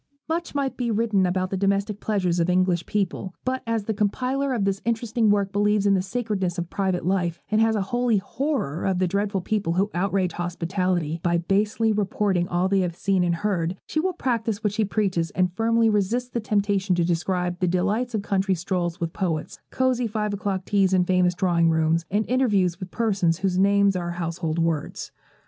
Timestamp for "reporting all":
11.93-12.67